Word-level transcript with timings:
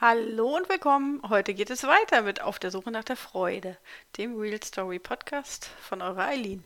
Hallo 0.00 0.54
und 0.54 0.68
willkommen. 0.68 1.20
Heute 1.28 1.54
geht 1.54 1.70
es 1.70 1.82
weiter 1.82 2.22
mit 2.22 2.40
Auf 2.40 2.60
der 2.60 2.70
Suche 2.70 2.92
nach 2.92 3.02
der 3.02 3.16
Freude, 3.16 3.76
dem 4.16 4.38
Real 4.38 4.62
Story 4.62 5.00
Podcast 5.00 5.70
von 5.80 6.02
eurer 6.02 6.26
Eileen. 6.26 6.62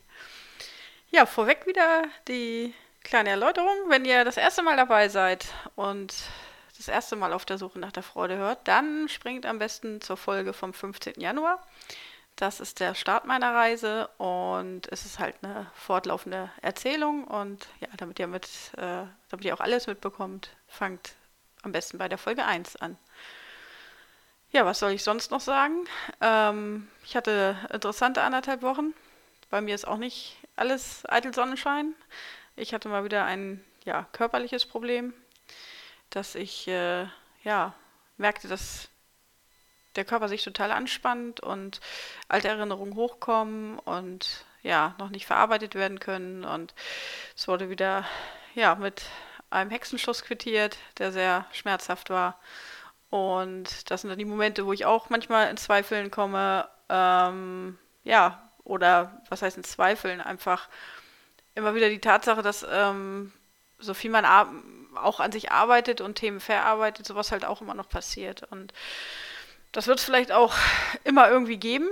Ja, 1.09 1.25
vorweg 1.25 1.65
wieder 1.65 2.03
die 2.27 2.75
kleine 3.03 3.31
Erläuterung. 3.31 3.73
Wenn 3.87 4.05
ihr 4.05 4.23
das 4.23 4.37
erste 4.37 4.61
Mal 4.61 4.77
dabei 4.77 5.09
seid 5.09 5.47
und 5.75 6.13
das 6.77 6.87
erste 6.87 7.15
Mal 7.15 7.33
auf 7.33 7.43
der 7.43 7.57
Suche 7.57 7.79
nach 7.79 7.91
der 7.91 8.03
Freude 8.03 8.37
hört, 8.37 8.67
dann 8.67 9.09
springt 9.09 9.47
am 9.47 9.57
besten 9.57 9.99
zur 9.99 10.17
Folge 10.17 10.53
vom 10.53 10.71
15. 10.71 11.15
Januar. 11.17 11.65
Das 12.35 12.59
ist 12.59 12.81
der 12.81 12.93
Start 12.93 13.25
meiner 13.25 13.55
Reise 13.55 14.09
und 14.19 14.81
es 14.91 15.05
ist 15.05 15.17
halt 15.17 15.37
eine 15.41 15.71
fortlaufende 15.73 16.51
Erzählung 16.61 17.23
und 17.23 17.67
ja, 17.79 17.87
damit 17.97 18.19
ihr 18.19 18.27
mit, 18.27 18.45
äh, 18.77 19.07
damit 19.29 19.43
ihr 19.43 19.55
auch 19.55 19.59
alles 19.59 19.87
mitbekommt, 19.87 20.51
fangt 20.67 21.15
am 21.63 21.71
besten 21.71 21.97
bei 21.97 22.07
der 22.07 22.17
Folge 22.17 22.45
1 22.45 22.75
an. 22.77 22.97
Ja, 24.51 24.65
was 24.65 24.79
soll 24.79 24.91
ich 24.91 25.03
sonst 25.03 25.31
noch 25.31 25.41
sagen? 25.41 25.85
Ähm, 26.21 26.87
ich 27.03 27.15
hatte 27.15 27.57
interessante 27.71 28.21
anderthalb 28.21 28.61
Wochen. 28.61 28.93
Bei 29.49 29.61
mir 29.61 29.73
ist 29.73 29.87
auch 29.87 29.97
nicht 29.97 30.37
alles 30.55 31.03
eitel 31.09 31.33
Sonnenschein. 31.33 31.95
Ich 32.55 32.73
hatte 32.73 32.87
mal 32.87 33.03
wieder 33.03 33.25
ein 33.25 33.63
ja, 33.83 34.05
körperliches 34.11 34.65
Problem, 34.65 35.13
dass 36.11 36.35
ich 36.35 36.67
äh, 36.67 37.07
ja, 37.43 37.73
merkte, 38.17 38.47
dass 38.47 38.89
der 39.95 40.05
Körper 40.05 40.27
sich 40.27 40.43
total 40.43 40.71
anspannt 40.71 41.39
und 41.39 41.79
alte 42.27 42.47
Erinnerungen 42.47 42.95
hochkommen 42.95 43.79
und 43.79 44.45
ja, 44.61 44.95
noch 44.99 45.09
nicht 45.09 45.25
verarbeitet 45.25 45.75
werden 45.75 45.99
können. 45.99 46.45
Und 46.45 46.73
es 47.35 47.47
wurde 47.47 47.69
wieder 47.69 48.05
ja, 48.55 48.75
mit 48.75 49.03
einem 49.53 49.69
Hexenschuss 49.69 50.23
quittiert, 50.23 50.77
der 50.97 51.11
sehr 51.11 51.45
schmerzhaft 51.51 52.09
war. 52.09 52.39
Und 53.09 53.91
das 53.91 54.01
sind 54.01 54.09
dann 54.09 54.19
die 54.19 54.25
Momente, 54.25 54.65
wo 54.65 54.73
ich 54.73 54.85
auch 54.85 55.09
manchmal 55.09 55.49
in 55.49 55.57
Zweifeln 55.57 56.09
komme. 56.09 56.67
Ähm, 56.89 57.77
ja, 58.03 58.49
oder 58.63 59.21
was 59.29 59.41
heißt 59.41 59.57
in 59.57 59.63
Zweifeln? 59.63 60.19
Einfach 60.19 60.67
immer 61.55 61.75
wieder 61.75 61.89
die 61.89 62.01
Tatsache, 62.01 62.41
dass 62.41 62.65
ähm, 62.69 63.31
so 63.77 63.93
viel 63.93 64.09
man 64.09 64.25
auch 64.95 65.19
an 65.19 65.31
sich 65.31 65.51
arbeitet 65.51 66.01
und 66.01 66.15
Themen 66.15 66.39
verarbeitet, 66.39 67.05
sowas 67.05 67.31
halt 67.31 67.45
auch 67.45 67.61
immer 67.61 67.75
noch 67.75 67.89
passiert. 67.89 68.43
Und 68.51 68.73
das 69.71 69.87
wird 69.87 69.99
es 69.99 70.05
vielleicht 70.05 70.31
auch 70.31 70.55
immer 71.03 71.29
irgendwie 71.29 71.57
geben. 71.57 71.89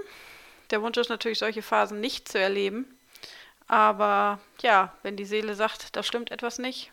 Der 0.72 0.82
Wunsch 0.82 0.98
ist 0.98 1.10
natürlich, 1.10 1.40
solche 1.40 1.62
Phasen 1.62 2.00
nicht 2.00 2.30
zu 2.30 2.40
erleben. 2.40 2.98
Aber 3.68 4.40
ja, 4.62 4.94
wenn 5.04 5.18
die 5.18 5.26
Seele 5.26 5.56
sagt, 5.56 5.96
da 5.96 6.04
stimmt 6.04 6.32
etwas 6.32 6.60
nicht, 6.60 6.92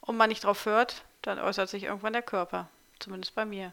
und 0.00 0.16
man 0.16 0.28
nicht 0.28 0.44
drauf 0.44 0.66
hört, 0.66 1.04
dann 1.22 1.38
äußert 1.38 1.68
sich 1.68 1.84
irgendwann 1.84 2.12
der 2.12 2.22
Körper. 2.22 2.68
Zumindest 2.98 3.34
bei 3.34 3.44
mir. 3.44 3.72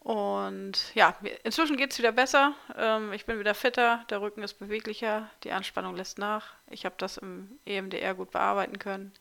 Und 0.00 0.94
ja, 0.94 1.16
inzwischen 1.42 1.76
geht 1.76 1.92
es 1.92 1.98
wieder 1.98 2.12
besser. 2.12 2.54
Ähm, 2.76 3.12
ich 3.12 3.26
bin 3.26 3.38
wieder 3.38 3.54
fitter, 3.54 4.04
der 4.10 4.20
Rücken 4.20 4.42
ist 4.42 4.54
beweglicher, 4.54 5.28
die 5.44 5.52
Anspannung 5.52 5.96
lässt 5.96 6.18
nach. 6.18 6.54
Ich 6.70 6.84
habe 6.84 6.94
das 6.98 7.18
im 7.18 7.58
EMDR 7.66 8.14
gut 8.14 8.30
bearbeiten 8.30 8.78
können. 8.78 9.12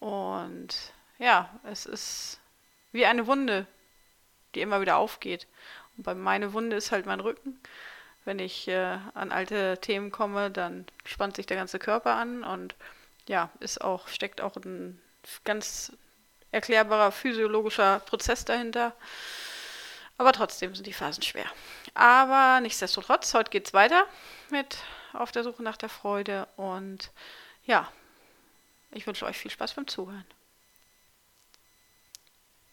Und 0.00 0.92
ja, 1.18 1.48
es 1.64 1.86
ist 1.86 2.40
wie 2.92 3.06
eine 3.06 3.26
Wunde, 3.26 3.66
die 4.54 4.60
immer 4.60 4.80
wieder 4.80 4.96
aufgeht. 4.96 5.46
Und 5.96 6.04
bei 6.04 6.14
meine 6.14 6.52
Wunde 6.52 6.76
ist 6.76 6.92
halt 6.92 7.06
mein 7.06 7.20
Rücken. 7.20 7.60
Wenn 8.24 8.38
ich 8.38 8.68
äh, 8.68 8.98
an 9.14 9.32
alte 9.32 9.78
Themen 9.80 10.10
komme, 10.10 10.50
dann 10.50 10.86
spannt 11.04 11.36
sich 11.36 11.46
der 11.46 11.56
ganze 11.56 11.78
Körper 11.78 12.14
an 12.14 12.42
und 12.42 12.74
ja, 13.26 13.50
ist 13.60 13.80
auch, 13.80 14.08
steckt 14.08 14.40
auch 14.40 14.56
ein 14.56 15.00
ganz 15.44 15.92
erklärbarer 16.52 17.12
physiologischer 17.12 18.00
Prozess 18.00 18.44
dahinter. 18.44 18.94
Aber 20.16 20.32
trotzdem 20.32 20.74
sind 20.74 20.86
die 20.86 20.92
Phasen 20.92 21.22
schwer. 21.22 21.46
Aber 21.94 22.60
nichtsdestotrotz, 22.60 23.34
heute 23.34 23.50
geht 23.50 23.66
es 23.66 23.74
weiter 23.74 24.06
mit 24.50 24.78
Auf 25.12 25.32
der 25.32 25.44
Suche 25.44 25.62
nach 25.62 25.76
der 25.76 25.88
Freude. 25.88 26.46
Und 26.56 27.10
ja, 27.66 27.90
ich 28.92 29.06
wünsche 29.06 29.26
euch 29.26 29.36
viel 29.36 29.50
Spaß 29.50 29.74
beim 29.74 29.88
Zuhören. 29.88 30.24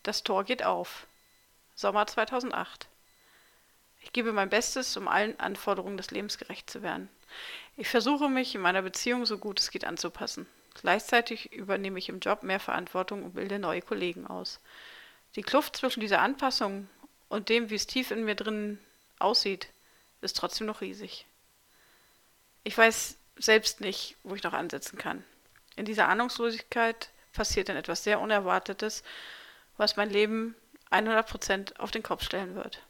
Das 0.04 0.24
Tor 0.24 0.44
geht 0.44 0.64
auf. 0.64 1.08
Sommer 1.76 2.06
2008. 2.06 2.88
Ich 4.02 4.14
gebe 4.14 4.34
mein 4.34 4.50
Bestes, 4.50 4.98
um 4.98 5.08
allen 5.08 5.40
Anforderungen 5.40 5.98
des 5.98 6.12
Lebens 6.12 6.38
gerecht 6.38 6.70
zu 6.70 6.82
werden. 6.82 7.10
Ich 7.78 7.88
versuche 7.88 8.30
mich 8.30 8.54
in 8.56 8.62
meiner 8.62 8.82
Beziehung 8.82 9.26
so 9.26 9.38
gut 9.38 9.60
es 9.60 9.72
geht 9.72 9.86
anzupassen. 9.86 10.48
Gleichzeitig 10.74 11.52
übernehme 11.52 12.00
ich 12.00 12.10
im 12.10 12.20
Job 12.20 12.44
mehr 12.44 12.60
Verantwortung 12.60 13.24
und 13.24 13.34
bilde 13.34 13.60
neue 13.60 13.82
Kollegen 13.82 14.26
aus. 14.26 14.60
Die 15.36 15.44
Kluft 15.44 15.76
zwischen 15.76 16.00
dieser 16.00 16.22
Anpassung 16.22 16.88
und 17.30 17.50
dem, 17.50 17.70
wie 17.70 17.76
es 17.76 17.88
tief 17.88 18.12
in 18.12 18.26
mir 18.26 18.36
drin 18.36 18.80
aussieht, 19.20 19.70
ist 20.22 20.38
trotzdem 20.38 20.68
noch 20.68 20.82
riesig. 20.82 21.26
Ich 22.64 22.78
weiß 22.78 23.18
selbst 23.38 23.82
nicht, 23.82 24.16
wo 24.24 24.36
ich 24.36 24.44
noch 24.44 24.54
ansetzen 24.54 24.98
kann. 24.98 25.24
In 25.76 25.86
dieser 25.86 26.08
Ahnungslosigkeit 26.08 27.10
passiert 27.34 27.70
dann 27.70 27.78
etwas 27.78 28.04
sehr 28.04 28.20
Unerwartetes, 28.20 29.04
was 29.78 29.96
mein 29.96 30.10
Leben 30.10 30.56
100% 30.92 31.78
auf 31.78 31.92
den 31.92 32.04
Kopf 32.04 32.24
stellen 32.24 32.56
wird. 32.56 32.82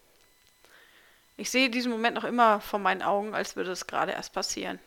Ich 1.38 1.50
sehe 1.50 1.70
diesen 1.70 1.92
Moment 1.92 2.16
noch 2.16 2.24
immer 2.24 2.60
vor 2.60 2.80
meinen 2.80 3.02
Augen, 3.02 3.34
als 3.34 3.56
würde 3.56 3.72
es 3.72 3.88
gerade 3.88 4.12
erst 4.12 4.34
passieren. 4.34 4.80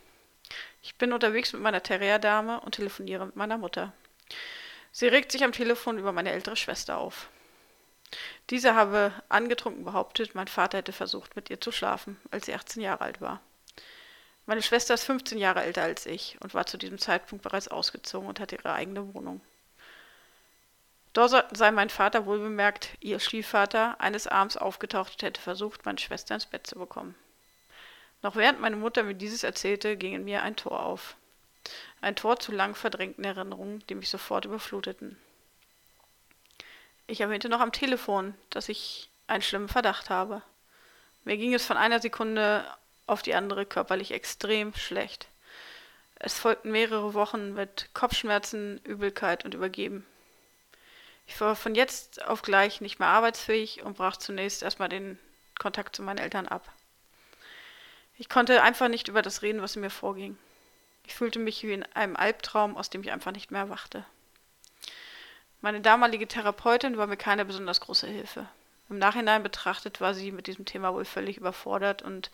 Ich 0.82 0.96
bin 0.96 1.12
unterwegs 1.12 1.52
mit 1.52 1.62
meiner 1.62 1.82
Terrierdame 1.82 2.60
und 2.60 2.74
telefoniere 2.76 3.26
mit 3.26 3.36
meiner 3.36 3.58
Mutter. 3.58 3.92
Sie 4.92 5.08
regt 5.08 5.32
sich 5.32 5.42
am 5.42 5.52
Telefon 5.52 5.98
über 5.98 6.12
meine 6.12 6.30
ältere 6.30 6.56
Schwester 6.56 6.98
auf. 6.98 7.28
Diese 8.50 8.74
habe 8.74 9.12
angetrunken 9.28 9.84
behauptet, 9.84 10.34
mein 10.34 10.48
Vater 10.48 10.78
hätte 10.78 10.92
versucht, 10.92 11.34
mit 11.36 11.50
ihr 11.50 11.60
zu 11.60 11.72
schlafen, 11.72 12.20
als 12.30 12.46
sie 12.46 12.54
18 12.54 12.82
Jahre 12.82 13.02
alt 13.02 13.20
war. 13.20 13.40
Meine 14.46 14.62
Schwester 14.62 14.94
ist 14.94 15.04
15 15.04 15.38
Jahre 15.38 15.62
älter 15.62 15.82
als 15.82 16.06
ich 16.06 16.36
und 16.40 16.52
war 16.52 16.66
zu 16.66 16.76
diesem 16.76 16.98
Zeitpunkt 16.98 17.42
bereits 17.42 17.68
ausgezogen 17.68 18.28
und 18.28 18.40
hatte 18.40 18.56
ihre 18.56 18.74
eigene 18.74 19.14
Wohnung. 19.14 19.40
Dort 21.14 21.56
sei 21.56 21.70
mein 21.70 21.90
Vater 21.90 22.26
wohlbemerkt, 22.26 22.90
ihr 23.00 23.20
Stiefvater, 23.20 24.00
eines 24.00 24.26
Abends 24.26 24.56
aufgetaucht 24.56 25.12
und 25.12 25.22
hätte 25.22 25.40
versucht, 25.40 25.86
meine 25.86 25.98
Schwester 25.98 26.34
ins 26.34 26.46
Bett 26.46 26.66
zu 26.66 26.76
bekommen. 26.76 27.14
Noch 28.24 28.36
während 28.36 28.58
meine 28.58 28.76
Mutter 28.76 29.02
mir 29.02 29.12
dieses 29.12 29.44
erzählte, 29.44 29.98
ging 29.98 30.14
in 30.14 30.24
mir 30.24 30.42
ein 30.42 30.56
Tor 30.56 30.82
auf. 30.82 31.14
Ein 32.00 32.16
Tor 32.16 32.38
zu 32.38 32.52
lang 32.52 32.74
verdrängten 32.74 33.22
Erinnerungen, 33.22 33.84
die 33.90 33.94
mich 33.94 34.08
sofort 34.08 34.46
überfluteten. 34.46 35.18
Ich 37.06 37.20
erwähnte 37.20 37.50
noch 37.50 37.60
am 37.60 37.70
Telefon, 37.70 38.34
dass 38.48 38.70
ich 38.70 39.10
einen 39.26 39.42
schlimmen 39.42 39.68
Verdacht 39.68 40.08
habe. 40.08 40.40
Mir 41.24 41.36
ging 41.36 41.52
es 41.52 41.66
von 41.66 41.76
einer 41.76 42.00
Sekunde 42.00 42.64
auf 43.06 43.20
die 43.20 43.34
andere 43.34 43.66
körperlich 43.66 44.10
extrem 44.12 44.74
schlecht. 44.74 45.28
Es 46.14 46.38
folgten 46.38 46.72
mehrere 46.72 47.12
Wochen 47.12 47.52
mit 47.52 47.90
Kopfschmerzen, 47.92 48.80
Übelkeit 48.84 49.44
und 49.44 49.52
Übergeben. 49.52 50.06
Ich 51.26 51.38
war 51.42 51.56
von 51.56 51.74
jetzt 51.74 52.24
auf 52.24 52.40
gleich 52.40 52.80
nicht 52.80 53.00
mehr 53.00 53.08
arbeitsfähig 53.08 53.82
und 53.82 53.98
brach 53.98 54.16
zunächst 54.16 54.62
erstmal 54.62 54.88
den 54.88 55.18
Kontakt 55.58 55.94
zu 55.94 56.02
meinen 56.02 56.16
Eltern 56.16 56.48
ab. 56.48 56.72
Ich 58.16 58.28
konnte 58.28 58.62
einfach 58.62 58.88
nicht 58.88 59.08
über 59.08 59.22
das 59.22 59.42
reden, 59.42 59.62
was 59.62 59.76
in 59.76 59.82
mir 59.82 59.90
vorging. 59.90 60.38
Ich 61.06 61.14
fühlte 61.14 61.38
mich 61.38 61.62
wie 61.62 61.72
in 61.72 61.82
einem 61.94 62.16
Albtraum, 62.16 62.76
aus 62.76 62.90
dem 62.90 63.02
ich 63.02 63.12
einfach 63.12 63.32
nicht 63.32 63.50
mehr 63.50 63.62
erwachte. 63.62 64.04
Meine 65.60 65.80
damalige 65.80 66.28
Therapeutin 66.28 66.96
war 66.96 67.06
mir 67.06 67.16
keine 67.16 67.44
besonders 67.44 67.80
große 67.80 68.06
Hilfe. 68.06 68.48
Im 68.90 68.98
Nachhinein 68.98 69.42
betrachtet 69.42 70.00
war 70.00 70.14
sie 70.14 70.30
mit 70.30 70.46
diesem 70.46 70.64
Thema 70.64 70.92
wohl 70.92 71.04
völlig 71.04 71.38
überfordert 71.38 72.02
und 72.02 72.30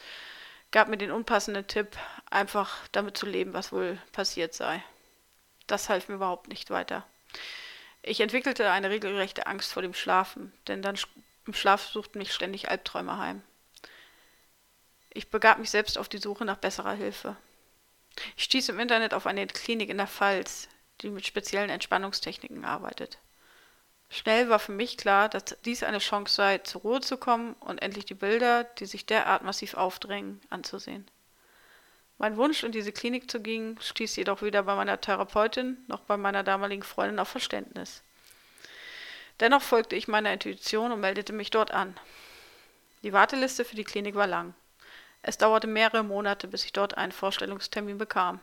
gab 0.72 0.88
mir 0.88 0.99
den 0.99 1.10
unpassenden 1.10 1.66
Tipp, 1.66 1.96
einfach 2.28 2.76
damit 2.93 3.16
zu 3.16 3.26
leben, 3.26 3.52
was 3.52 3.72
wohl 3.72 3.99
passiert 4.12 4.54
sei. 4.54 4.82
Das 5.66 5.88
half 5.88 6.08
mir 6.08 6.16
überhaupt 6.16 6.49
nicht 6.49 6.70
weiter. 6.70 7.06
Ich 8.02 8.20
entwickelte 8.20 8.70
eine 8.70 8.90
regelrechte 8.90 9.46
Angst 9.46 9.72
vor 9.72 9.82
dem 9.82 9.94
Schlafen, 9.94 10.52
denn 10.66 10.82
dann 10.82 10.99
im 11.46 11.54
Schlaf 11.54 11.87
suchten 11.87 12.19
mich 12.19 12.32
ständig 12.32 12.70
Albträume 12.70 13.19
heim. 13.19 13.43
Ich 15.12 15.28
begab 15.28 15.58
mich 15.58 15.70
selbst 15.70 15.98
auf 15.98 16.08
die 16.08 16.18
Suche 16.18 16.44
nach 16.44 16.56
besserer 16.56 16.94
Hilfe. 16.94 17.36
Ich 18.36 18.44
stieß 18.44 18.68
im 18.68 18.78
Internet 18.78 19.12
auf 19.12 19.26
eine 19.26 19.46
Klinik 19.46 19.90
in 19.90 19.98
der 19.98 20.06
Pfalz, 20.06 20.68
die 21.00 21.10
mit 21.10 21.26
speziellen 21.26 21.70
Entspannungstechniken 21.70 22.64
arbeitet. 22.64 23.18
Schnell 24.08 24.48
war 24.48 24.58
für 24.58 24.72
mich 24.72 24.96
klar, 24.96 25.28
dass 25.28 25.56
dies 25.64 25.82
eine 25.82 25.98
Chance 25.98 26.34
sei, 26.34 26.58
zur 26.58 26.82
Ruhe 26.82 27.00
zu 27.00 27.16
kommen 27.16 27.54
und 27.54 27.80
endlich 27.80 28.04
die 28.04 28.14
Bilder, 28.14 28.64
die 28.64 28.86
sich 28.86 29.06
derart 29.06 29.42
massiv 29.42 29.74
aufdrängen, 29.74 30.40
anzusehen. 30.50 31.08
Mein 32.18 32.36
Wunsch, 32.36 32.64
in 32.64 32.72
diese 32.72 32.92
Klinik 32.92 33.30
zu 33.30 33.40
gehen, 33.40 33.78
stieß 33.80 34.16
jedoch 34.16 34.42
weder 34.42 34.64
bei 34.64 34.74
meiner 34.74 35.00
Therapeutin 35.00 35.78
noch 35.86 36.00
bei 36.00 36.16
meiner 36.16 36.42
damaligen 36.42 36.82
Freundin 36.82 37.18
auf 37.18 37.28
Verständnis. 37.28 38.02
Dennoch 39.38 39.62
folgte 39.62 39.96
ich 39.96 40.06
meiner 40.06 40.32
Intuition 40.32 40.92
und 40.92 41.00
meldete 41.00 41.32
mich 41.32 41.50
dort 41.50 41.70
an. 41.70 41.98
Die 43.02 43.12
Warteliste 43.12 43.64
für 43.64 43.76
die 43.76 43.84
Klinik 43.84 44.16
war 44.16 44.26
lang. 44.26 44.54
Es 45.22 45.38
dauerte 45.38 45.67
mehrere 45.67 46.02
Monate, 46.02 46.49
bis 46.49 46.64
ich 46.64 46.72
dort 46.72 46.96
einen 46.96 47.12
Vorstellungstermin 47.12 47.99
bekam. 47.99 48.40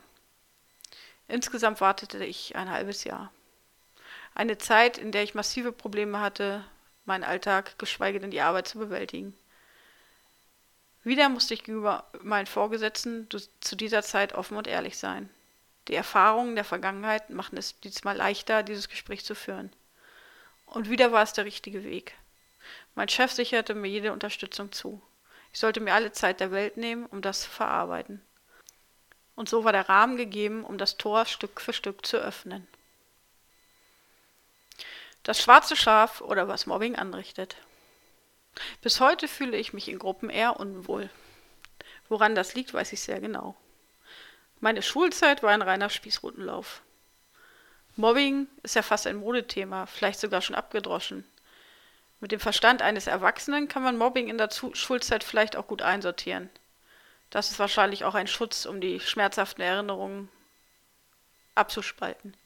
Insgesamt 1.26 1.80
wartete 1.80 2.24
ich 2.24 2.56
ein 2.56 2.70
halbes 2.70 3.04
Jahr. 3.04 3.32
Eine 4.34 4.58
Zeit, 4.58 4.98
in 4.98 5.12
der 5.12 5.24
ich 5.24 5.34
massive 5.34 5.72
Probleme 5.72 6.20
hatte, 6.20 6.64
meinen 7.04 7.24
Alltag, 7.24 7.78
geschweige 7.78 8.20
denn 8.20 8.30
die 8.30 8.40
Arbeit 8.40 8.68
zu 8.68 8.78
bewältigen. 8.78 9.36
Wieder 11.02 11.28
musste 11.28 11.54
ich 11.54 11.64
gegenüber 11.64 12.04
meinen 12.22 12.46
Vorgesetzten 12.46 13.28
zu 13.60 13.76
dieser 13.76 14.02
Zeit 14.02 14.34
offen 14.34 14.56
und 14.56 14.66
ehrlich 14.66 14.98
sein. 14.98 15.28
Die 15.88 15.94
Erfahrungen 15.94 16.54
der 16.54 16.64
Vergangenheit 16.64 17.30
machten 17.30 17.56
es 17.56 17.80
diesmal 17.80 18.16
leichter, 18.16 18.62
dieses 18.62 18.88
Gespräch 18.88 19.24
zu 19.24 19.34
führen. 19.34 19.72
Und 20.66 20.90
wieder 20.90 21.12
war 21.12 21.22
es 21.22 21.32
der 21.32 21.46
richtige 21.46 21.82
Weg. 21.82 22.14
Mein 22.94 23.08
Chef 23.08 23.32
sicherte 23.32 23.74
mir 23.74 23.88
jede 23.88 24.12
Unterstützung 24.12 24.70
zu. 24.70 25.00
Ich 25.52 25.60
sollte 25.60 25.80
mir 25.80 25.94
alle 25.94 26.12
Zeit 26.12 26.40
der 26.40 26.50
Welt 26.50 26.76
nehmen, 26.76 27.06
um 27.06 27.22
das 27.22 27.42
zu 27.42 27.50
verarbeiten. 27.50 28.22
Und 29.34 29.48
so 29.48 29.64
war 29.64 29.72
der 29.72 29.88
Rahmen 29.88 30.16
gegeben, 30.16 30.64
um 30.64 30.78
das 30.78 30.96
Tor 30.96 31.24
Stück 31.24 31.60
für 31.60 31.72
Stück 31.72 32.04
zu 32.04 32.16
öffnen. 32.18 32.66
Das 35.22 35.40
schwarze 35.40 35.76
Schaf 35.76 36.20
oder 36.20 36.48
was 36.48 36.66
Mobbing 36.66 36.96
anrichtet. 36.96 37.56
Bis 38.82 39.00
heute 39.00 39.28
fühle 39.28 39.56
ich 39.56 39.72
mich 39.72 39.88
in 39.88 39.98
Gruppen 39.98 40.30
eher 40.30 40.58
unwohl. 40.58 41.10
Woran 42.08 42.34
das 42.34 42.54
liegt, 42.54 42.74
weiß 42.74 42.92
ich 42.92 43.00
sehr 43.00 43.20
genau. 43.20 43.54
Meine 44.60 44.82
Schulzeit 44.82 45.42
war 45.42 45.50
ein 45.50 45.62
reiner 45.62 45.90
Spießrutenlauf. 45.90 46.82
Mobbing 47.96 48.48
ist 48.62 48.74
ja 48.74 48.82
fast 48.82 49.06
ein 49.06 49.16
Modethema, 49.16 49.86
vielleicht 49.86 50.20
sogar 50.20 50.40
schon 50.40 50.56
abgedroschen. 50.56 51.24
Mit 52.20 52.32
dem 52.32 52.40
Verstand 52.40 52.82
eines 52.82 53.06
Erwachsenen 53.06 53.68
kann 53.68 53.82
man 53.82 53.96
Mobbing 53.96 54.28
in 54.28 54.38
der 54.38 54.50
Schulzeit 54.50 55.22
vielleicht 55.22 55.56
auch 55.56 55.66
gut 55.66 55.82
einsortieren. 55.82 56.50
Das 57.30 57.50
ist 57.50 57.58
wahrscheinlich 57.58 58.04
auch 58.04 58.14
ein 58.14 58.26
Schutz, 58.26 58.64
um 58.64 58.80
die 58.80 59.00
schmerzhaften 59.00 59.62
Erinnerungen 59.62 60.28
abzuspalten. 61.54 62.36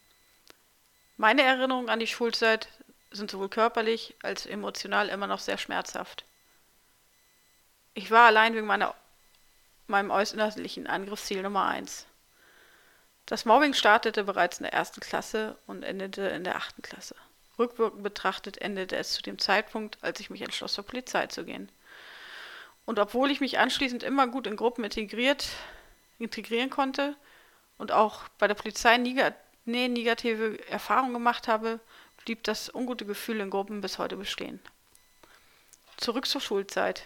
Meine 1.16 1.42
Erinnerungen 1.42 1.88
an 1.88 2.00
die 2.00 2.06
Schulzeit 2.06 2.68
sind 3.10 3.30
sowohl 3.30 3.48
körperlich 3.48 4.14
als 4.22 4.46
emotional 4.46 5.08
immer 5.08 5.26
noch 5.26 5.38
sehr 5.38 5.58
schmerzhaft. 5.58 6.24
Ich 7.94 8.10
war 8.10 8.26
allein 8.26 8.54
wegen 8.54 8.66
meiner, 8.66 8.94
meinem 9.86 10.10
äußerlichen 10.10 10.86
Angriffsziel 10.86 11.42
Nummer 11.42 11.66
eins. 11.66 12.06
Das 13.26 13.44
Mobbing 13.44 13.74
startete 13.74 14.24
bereits 14.24 14.58
in 14.58 14.64
der 14.64 14.72
ersten 14.72 15.00
Klasse 15.00 15.56
und 15.66 15.82
endete 15.82 16.22
in 16.22 16.44
der 16.44 16.56
achten 16.56 16.82
Klasse. 16.82 17.14
Rückwirkend 17.58 18.02
betrachtet 18.02 18.58
endete 18.58 18.96
es 18.96 19.12
zu 19.12 19.22
dem 19.22 19.38
Zeitpunkt, 19.38 19.98
als 20.02 20.20
ich 20.20 20.30
mich 20.30 20.42
entschloss, 20.42 20.74
zur 20.74 20.84
Polizei 20.84 21.26
zu 21.26 21.44
gehen. 21.44 21.70
Und 22.84 22.98
obwohl 22.98 23.30
ich 23.30 23.40
mich 23.40 23.58
anschließend 23.58 24.02
immer 24.02 24.26
gut 24.26 24.46
in 24.46 24.56
Gruppen 24.56 24.84
integriert, 24.84 25.48
integrieren 26.18 26.70
konnte 26.70 27.16
und 27.78 27.92
auch 27.92 28.28
bei 28.38 28.48
der 28.48 28.54
Polizei 28.54 28.96
nie 28.96 29.14
negative 29.64 30.66
Erfahrungen 30.68 31.12
gemacht 31.12 31.46
habe, 31.46 31.78
blieb 32.24 32.42
das 32.44 32.72
ungute 32.74 33.04
Gefühl 33.04 33.40
in 33.40 33.50
Gruppen 33.50 33.80
bis 33.80 33.98
heute 33.98 34.16
bestehen. 34.16 34.60
Zurück 35.96 36.26
zur 36.26 36.40
Schulzeit. 36.40 37.04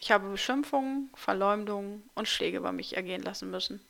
Ich 0.00 0.12
habe 0.12 0.28
Beschimpfungen, 0.28 1.10
Verleumdungen 1.14 2.08
und 2.14 2.28
Schläge 2.28 2.58
über 2.58 2.70
mich 2.70 2.96
ergehen 2.96 3.22
lassen 3.22 3.50
müssen. 3.50 3.84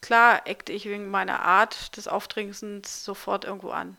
Klar 0.00 0.46
eckte 0.48 0.72
ich 0.72 0.86
wegen 0.86 1.10
meiner 1.10 1.40
Art 1.40 1.96
des 1.96 2.08
Auftringsens 2.08 3.04
sofort 3.04 3.44
irgendwo 3.44 3.70
an. 3.70 3.96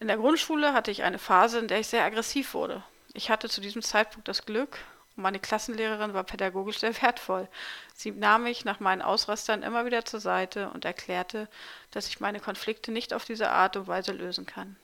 In 0.00 0.06
der 0.06 0.16
Grundschule 0.16 0.72
hatte 0.72 0.92
ich 0.92 1.02
eine 1.02 1.18
Phase, 1.18 1.58
in 1.58 1.68
der 1.68 1.80
ich 1.80 1.88
sehr 1.88 2.04
aggressiv 2.04 2.54
wurde. 2.54 2.84
Ich 3.14 3.30
hatte 3.30 3.48
zu 3.48 3.60
diesem 3.60 3.82
Zeitpunkt 3.82 4.28
das 4.28 4.46
Glück, 4.46 4.78
und 5.16 5.24
meine 5.24 5.40
Klassenlehrerin 5.40 6.14
war 6.14 6.22
pädagogisch 6.22 6.78
sehr 6.78 7.02
wertvoll. 7.02 7.48
Sie 7.94 8.12
nahm 8.12 8.44
mich 8.44 8.64
nach 8.64 8.78
meinen 8.78 9.02
Ausrastern 9.02 9.64
immer 9.64 9.84
wieder 9.84 10.04
zur 10.04 10.20
Seite 10.20 10.70
und 10.70 10.84
erklärte, 10.84 11.48
dass 11.90 12.06
ich 12.06 12.20
meine 12.20 12.38
Konflikte 12.38 12.92
nicht 12.92 13.12
auf 13.12 13.24
diese 13.24 13.50
Art 13.50 13.76
und 13.76 13.88
Weise 13.88 14.12
lösen 14.12 14.46
kann. 14.46 14.76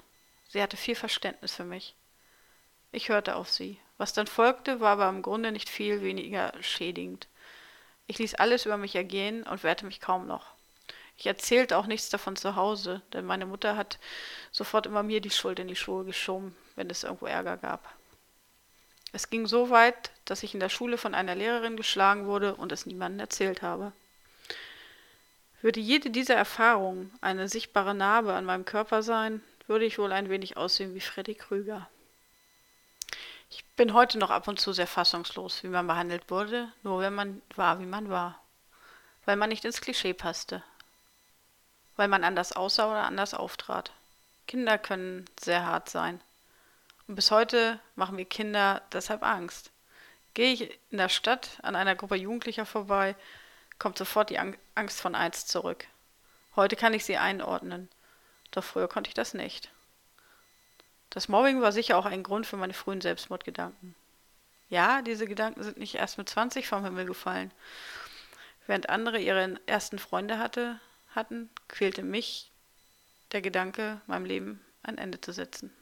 Sie 0.48 0.60
hatte 0.60 0.76
viel 0.76 0.96
Verständnis 0.96 1.54
für 1.54 1.64
mich. 1.64 1.94
Ich 2.90 3.08
hörte 3.08 3.36
auf 3.36 3.50
sie. 3.50 3.78
Was 3.98 4.12
dann 4.12 4.26
folgte, 4.26 4.80
war 4.80 4.92
aber 4.92 5.08
im 5.08 5.22
Grunde 5.22 5.52
nicht 5.52 5.68
viel 5.68 6.02
weniger 6.02 6.52
schädigend. 6.60 7.28
Ich 8.08 8.18
ließ 8.18 8.34
alles 8.34 8.66
über 8.66 8.76
mich 8.76 8.96
ergehen 8.96 9.44
und 9.44 9.62
wehrte 9.62 9.86
mich 9.86 10.00
kaum 10.00 10.26
noch. 10.26 10.53
Ich 11.16 11.26
erzählte 11.26 11.76
auch 11.76 11.86
nichts 11.86 12.08
davon 12.08 12.36
zu 12.36 12.56
Hause, 12.56 13.00
denn 13.12 13.24
meine 13.24 13.46
Mutter 13.46 13.76
hat 13.76 13.98
sofort 14.50 14.86
immer 14.86 15.02
mir 15.02 15.20
die 15.20 15.30
Schuld 15.30 15.58
in 15.58 15.68
die 15.68 15.76
Schuhe 15.76 16.04
geschoben, 16.04 16.56
wenn 16.76 16.90
es 16.90 17.04
irgendwo 17.04 17.26
Ärger 17.26 17.56
gab. 17.56 17.94
Es 19.12 19.30
ging 19.30 19.46
so 19.46 19.70
weit, 19.70 20.10
dass 20.24 20.42
ich 20.42 20.54
in 20.54 20.60
der 20.60 20.68
Schule 20.68 20.98
von 20.98 21.14
einer 21.14 21.36
Lehrerin 21.36 21.76
geschlagen 21.76 22.26
wurde 22.26 22.56
und 22.56 22.72
es 22.72 22.84
niemandem 22.84 23.20
erzählt 23.20 23.62
habe. 23.62 23.92
Würde 25.62 25.80
jede 25.80 26.10
dieser 26.10 26.34
Erfahrungen 26.34 27.12
eine 27.20 27.48
sichtbare 27.48 27.94
Narbe 27.94 28.34
an 28.34 28.44
meinem 28.44 28.64
Körper 28.64 29.02
sein, 29.02 29.40
würde 29.68 29.84
ich 29.84 29.98
wohl 29.98 30.12
ein 30.12 30.28
wenig 30.28 30.56
aussehen 30.56 30.94
wie 30.94 31.00
Freddy 31.00 31.36
Krüger. 31.36 31.88
Ich 33.50 33.64
bin 33.76 33.94
heute 33.94 34.18
noch 34.18 34.30
ab 34.30 34.48
und 34.48 34.58
zu 34.58 34.72
sehr 34.72 34.88
fassungslos, 34.88 35.62
wie 35.62 35.68
man 35.68 35.86
behandelt 35.86 36.28
wurde, 36.28 36.72
nur 36.82 37.00
wenn 37.00 37.14
man 37.14 37.40
war, 37.54 37.78
wie 37.78 37.86
man 37.86 38.08
war. 38.08 38.42
Weil 39.26 39.36
man 39.36 39.48
nicht 39.48 39.64
ins 39.64 39.80
Klischee 39.80 40.12
passte, 40.12 40.62
weil 41.96 42.08
man 42.08 42.24
anders 42.24 42.52
aussah 42.52 42.90
oder 42.90 43.04
anders 43.04 43.34
auftrat. 43.34 43.92
Kinder 44.46 44.78
können 44.78 45.24
sehr 45.40 45.64
hart 45.64 45.88
sein. 45.88 46.20
Und 47.06 47.16
bis 47.16 47.30
heute 47.30 47.78
machen 47.96 48.16
wir 48.16 48.24
Kinder 48.24 48.82
deshalb 48.92 49.22
Angst. 49.22 49.70
Gehe 50.34 50.52
ich 50.52 50.78
in 50.90 50.98
der 50.98 51.08
Stadt 51.08 51.58
an 51.62 51.76
einer 51.76 51.94
Gruppe 51.94 52.16
Jugendlicher 52.16 52.66
vorbei, 52.66 53.14
kommt 53.78 53.98
sofort 53.98 54.30
die 54.30 54.38
Angst 54.38 55.00
von 55.00 55.14
eins 55.14 55.46
zurück. 55.46 55.86
Heute 56.56 56.76
kann 56.76 56.94
ich 56.94 57.04
sie 57.04 57.16
einordnen, 57.16 57.88
doch 58.50 58.64
früher 58.64 58.88
konnte 58.88 59.08
ich 59.08 59.14
das 59.14 59.34
nicht. 59.34 59.70
Das 61.10 61.28
Mobbing 61.28 61.60
war 61.60 61.72
sicher 61.72 61.96
auch 61.96 62.06
ein 62.06 62.22
Grund 62.24 62.46
für 62.46 62.56
meine 62.56 62.74
frühen 62.74 63.00
Selbstmordgedanken. 63.00 63.94
Ja, 64.68 65.02
diese 65.02 65.26
Gedanken 65.26 65.62
sind 65.62 65.76
nicht 65.76 65.94
erst 65.94 66.18
mit 66.18 66.28
20 66.28 66.66
vom 66.66 66.84
Himmel 66.84 67.06
gefallen. 67.06 67.52
Während 68.66 68.88
andere 68.88 69.20
ihre 69.20 69.60
ersten 69.66 69.98
Freunde 69.98 70.38
hatte, 70.38 70.80
hatten, 71.14 71.50
quälte 71.68 72.02
mich 72.02 72.50
der 73.32 73.42
Gedanke, 73.42 74.00
meinem 74.06 74.24
Leben 74.24 74.64
ein 74.82 74.98
Ende 74.98 75.20
zu 75.20 75.32
setzen. 75.32 75.72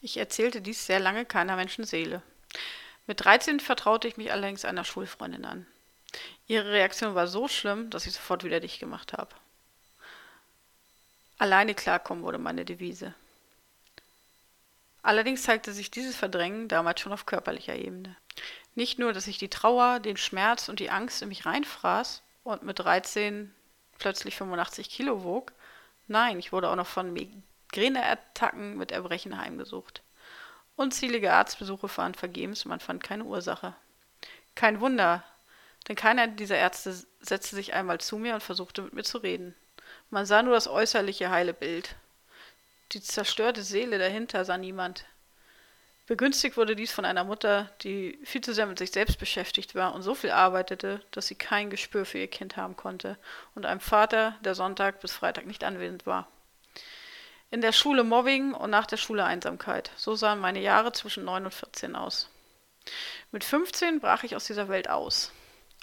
Ich 0.00 0.16
erzählte 0.16 0.60
dies 0.60 0.86
sehr 0.86 1.00
lange 1.00 1.24
keiner 1.24 1.56
Menschenseele. 1.56 2.22
Mit 3.06 3.24
13 3.24 3.60
vertraute 3.60 4.06
ich 4.06 4.16
mich 4.16 4.30
allerdings 4.32 4.64
einer 4.64 4.84
Schulfreundin 4.84 5.44
an. 5.44 5.66
Ihre 6.46 6.70
Reaktion 6.72 7.14
war 7.14 7.26
so 7.26 7.48
schlimm, 7.48 7.90
dass 7.90 8.06
ich 8.06 8.14
sofort 8.14 8.44
wieder 8.44 8.60
dicht 8.60 8.80
gemacht 8.80 9.12
habe. 9.12 9.34
Alleine 11.38 11.74
klarkommen 11.74 12.24
wurde 12.24 12.38
meine 12.38 12.64
Devise. 12.64 13.14
Allerdings 15.02 15.42
zeigte 15.42 15.72
sich 15.72 15.90
dieses 15.90 16.16
Verdrängen 16.16 16.68
damals 16.68 17.00
schon 17.00 17.12
auf 17.12 17.26
körperlicher 17.26 17.76
Ebene. 17.76 18.16
Nicht 18.74 18.98
nur, 18.98 19.12
dass 19.12 19.26
ich 19.26 19.38
die 19.38 19.48
Trauer, 19.48 20.00
den 20.00 20.16
Schmerz 20.16 20.68
und 20.68 20.80
die 20.80 20.90
Angst 20.90 21.22
in 21.22 21.28
mich 21.28 21.46
reinfraß, 21.46 22.22
und 22.48 22.62
mit 22.62 22.78
13 22.78 23.54
plötzlich 23.98 24.36
85 24.36 24.88
Kilo 24.88 25.22
wog. 25.22 25.52
Nein, 26.06 26.38
ich 26.38 26.50
wurde 26.50 26.70
auch 26.70 26.76
noch 26.76 26.86
von 26.86 27.12
Migräneattacken 27.12 28.78
mit 28.78 28.90
Erbrechen 28.90 29.38
heimgesucht. 29.38 30.02
Unzählige 30.74 31.34
Arztbesuche 31.34 31.90
waren 31.98 32.14
vergebens 32.14 32.64
man 32.64 32.80
fand 32.80 33.02
keine 33.02 33.24
Ursache. 33.24 33.74
Kein 34.54 34.80
Wunder, 34.80 35.22
denn 35.86 35.96
keiner 35.96 36.26
dieser 36.26 36.56
Ärzte 36.56 36.94
setzte 37.20 37.54
sich 37.54 37.74
einmal 37.74 38.00
zu 38.00 38.16
mir 38.16 38.34
und 38.34 38.42
versuchte 38.42 38.80
mit 38.80 38.94
mir 38.94 39.04
zu 39.04 39.18
reden. 39.18 39.54
Man 40.08 40.24
sah 40.24 40.42
nur 40.42 40.54
das 40.54 40.68
äußerliche 40.68 41.30
heile 41.30 41.52
Bild. 41.52 41.96
Die 42.92 43.02
zerstörte 43.02 43.62
Seele 43.62 43.98
dahinter 43.98 44.46
sah 44.46 44.56
niemand. 44.56 45.04
Begünstigt 46.08 46.56
wurde 46.56 46.74
dies 46.74 46.90
von 46.90 47.04
einer 47.04 47.22
Mutter, 47.22 47.70
die 47.82 48.18
viel 48.24 48.40
zu 48.40 48.54
sehr 48.54 48.64
mit 48.64 48.78
sich 48.78 48.92
selbst 48.92 49.18
beschäftigt 49.18 49.74
war 49.74 49.94
und 49.94 50.00
so 50.00 50.14
viel 50.14 50.30
arbeitete, 50.30 51.02
dass 51.10 51.26
sie 51.26 51.34
kein 51.34 51.68
Gespür 51.68 52.06
für 52.06 52.16
ihr 52.16 52.28
Kind 52.28 52.56
haben 52.56 52.76
konnte, 52.76 53.18
und 53.54 53.66
einem 53.66 53.80
Vater, 53.80 54.34
der 54.40 54.54
Sonntag 54.54 55.00
bis 55.00 55.12
Freitag 55.12 55.44
nicht 55.44 55.64
anwesend 55.64 56.06
war. 56.06 56.26
In 57.50 57.60
der 57.60 57.72
Schule 57.72 58.04
Mobbing 58.04 58.54
und 58.54 58.70
nach 58.70 58.86
der 58.86 58.96
Schule 58.96 59.22
Einsamkeit. 59.22 59.90
So 59.96 60.14
sahen 60.14 60.40
meine 60.40 60.60
Jahre 60.60 60.92
zwischen 60.92 61.26
9 61.26 61.44
und 61.44 61.52
14 61.52 61.94
aus. 61.94 62.30
Mit 63.30 63.44
15 63.44 64.00
brach 64.00 64.24
ich 64.24 64.34
aus 64.34 64.46
dieser 64.46 64.70
Welt 64.70 64.88
aus. 64.88 65.30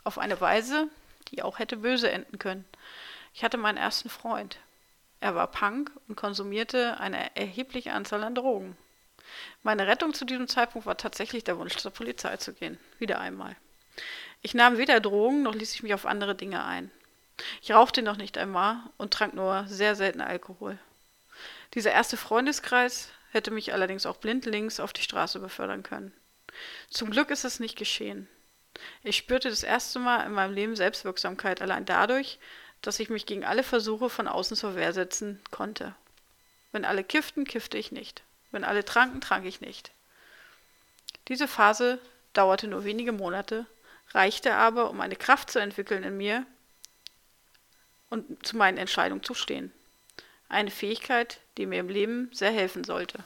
Auf 0.05 0.17
eine 0.17 0.41
Weise, 0.41 0.87
die 1.27 1.43
auch 1.43 1.59
hätte 1.59 1.77
böse 1.77 2.09
enden 2.09 2.39
können. 2.39 2.65
Ich 3.35 3.43
hatte 3.43 3.57
meinen 3.57 3.77
ersten 3.77 4.09
Freund. 4.09 4.57
Er 5.19 5.35
war 5.35 5.45
Punk 5.51 5.91
und 6.07 6.15
konsumierte 6.15 6.99
eine 6.99 7.35
erhebliche 7.35 7.93
Anzahl 7.93 8.23
an 8.23 8.33
Drogen. 8.33 8.75
Meine 9.63 9.87
Rettung 9.87 10.13
zu 10.13 10.25
diesem 10.25 10.47
Zeitpunkt 10.47 10.85
war 10.85 10.97
tatsächlich 10.97 11.43
der 11.43 11.57
Wunsch, 11.57 11.75
zur 11.77 11.91
Polizei 11.91 12.37
zu 12.37 12.53
gehen. 12.53 12.79
Wieder 12.99 13.19
einmal. 13.19 13.55
Ich 14.41 14.53
nahm 14.53 14.77
weder 14.77 14.99
Drogen, 14.99 15.43
noch 15.43 15.55
ließ 15.55 15.73
ich 15.73 15.83
mich 15.83 15.93
auf 15.93 16.05
andere 16.05 16.35
Dinge 16.35 16.63
ein. 16.63 16.91
Ich 17.61 17.71
rauchte 17.71 18.01
noch 18.01 18.17
nicht 18.17 18.37
einmal 18.37 18.77
und 18.97 19.13
trank 19.13 19.33
nur 19.33 19.65
sehr 19.67 19.95
selten 19.95 20.21
Alkohol. 20.21 20.77
Dieser 21.73 21.91
erste 21.91 22.17
Freundeskreis 22.17 23.09
hätte 23.31 23.51
mich 23.51 23.73
allerdings 23.73 24.05
auch 24.05 24.17
blindlings 24.17 24.79
auf 24.79 24.93
die 24.93 25.01
Straße 25.01 25.39
befördern 25.39 25.83
können. 25.83 26.13
Zum 26.89 27.09
Glück 27.09 27.31
ist 27.31 27.43
es 27.43 27.59
nicht 27.59 27.77
geschehen. 27.77 28.29
Ich 29.03 29.17
spürte 29.17 29.49
das 29.49 29.63
erste 29.63 29.99
Mal 29.99 30.25
in 30.25 30.31
meinem 30.31 30.53
Leben 30.53 30.75
Selbstwirksamkeit 30.75 31.61
allein 31.61 31.85
dadurch, 31.85 32.39
dass 32.81 32.99
ich 32.99 33.09
mich 33.09 33.25
gegen 33.25 33.45
alle 33.45 33.63
Versuche 33.63 34.09
von 34.09 34.27
außen 34.27 34.55
zur 34.55 34.75
Wehr 34.75 34.93
setzen 34.93 35.41
konnte. 35.51 35.95
Wenn 36.71 36.85
alle 36.85 37.03
kifften, 37.03 37.45
kiffte 37.45 37.77
ich 37.77 37.91
nicht. 37.91 38.23
Wenn 38.55 38.63
alle 38.63 38.85
tranken, 38.85 39.19
trank 39.19 39.43
ich 39.43 39.59
nicht. 39.59 39.91
Diese 41.27 41.45
Phase 41.45 41.99
dauerte 42.31 42.69
nur 42.69 42.85
wenige 42.85 43.11
Monate, 43.11 43.65
reichte 44.11 44.53
aber, 44.53 44.89
um 44.89 45.01
eine 45.01 45.17
Kraft 45.17 45.51
zu 45.51 45.59
entwickeln 45.59 46.03
in 46.03 46.15
mir 46.15 46.45
und 48.09 48.47
zu 48.47 48.55
meinen 48.55 48.77
Entscheidungen 48.77 49.23
zu 49.23 49.33
stehen. 49.33 49.73
Eine 50.47 50.71
Fähigkeit, 50.71 51.41
die 51.57 51.65
mir 51.65 51.81
im 51.81 51.89
Leben 51.89 52.29
sehr 52.31 52.51
helfen 52.51 52.85
sollte. 52.85 53.25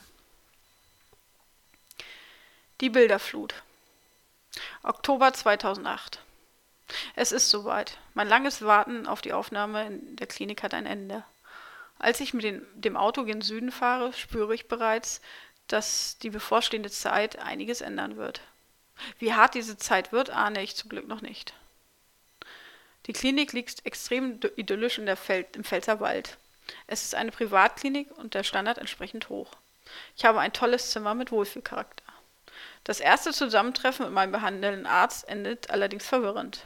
Die 2.81 2.89
Bilderflut. 2.89 3.53
Oktober 4.81 5.31
2008. 5.31 6.23
Es 7.13 7.31
ist 7.31 7.51
soweit. 7.51 7.99
Mein 8.15 8.27
langes 8.27 8.63
Warten 8.63 9.05
auf 9.05 9.21
die 9.21 9.33
Aufnahme 9.33 9.85
in 9.85 10.15
der 10.15 10.25
Klinik 10.25 10.63
hat 10.63 10.73
ein 10.73 10.87
Ende. 10.87 11.23
Als 11.99 12.21
ich 12.21 12.33
mit 12.33 12.43
den, 12.43 12.65
dem 12.73 12.97
Auto 12.97 13.25
gen 13.25 13.41
Süden 13.41 13.71
fahre, 13.71 14.13
spüre 14.13 14.55
ich 14.55 14.67
bereits, 14.67 15.21
dass 15.67 16.17
die 16.19 16.29
bevorstehende 16.29 16.89
Zeit 16.89 17.37
einiges 17.39 17.81
ändern 17.81 18.17
wird. 18.17 18.41
Wie 19.19 19.33
hart 19.33 19.53
diese 19.53 19.77
Zeit 19.77 20.11
wird, 20.11 20.29
ahne 20.29 20.63
ich 20.63 20.75
zum 20.75 20.89
Glück 20.89 21.07
noch 21.07 21.21
nicht. 21.21 21.53
Die 23.05 23.13
Klinik 23.13 23.53
liegt 23.53 23.85
extrem 23.85 24.39
idyllisch 24.55 24.97
in 24.97 25.05
der 25.05 25.17
Fel 25.17 25.45
im 25.55 25.63
Pfälzerwald. 25.63 26.37
Es 26.87 27.03
ist 27.03 27.15
eine 27.15 27.31
Privatklinik 27.31 28.11
und 28.17 28.33
der 28.33 28.43
Standard 28.43 28.77
entsprechend 28.77 29.29
hoch. 29.29 29.51
Ich 30.15 30.25
habe 30.25 30.39
ein 30.39 30.53
tolles 30.53 30.91
Zimmer 30.91 31.15
mit 31.15 31.31
Wohlfühlcharakter. 31.31 32.03
Das 32.83 32.99
erste 32.99 33.33
Zusammentreffen 33.33 34.05
mit 34.05 34.13
meinem 34.13 34.31
behandelnden 34.31 34.85
Arzt 34.85 35.27
endet 35.27 35.69
allerdings 35.69 36.05
verwirrend. 36.05 36.65